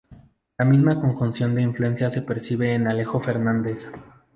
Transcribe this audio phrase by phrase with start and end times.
[0.57, 3.85] La misma conjunción de influencias se percibe en Alejo Fernández.